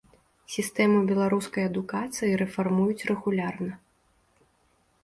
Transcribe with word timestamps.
Сістэму 0.53 1.01
беларускай 1.11 1.63
адукацыі 1.71 2.39
рэфармуюць 2.43 3.05
рэгулярна. 3.13 3.73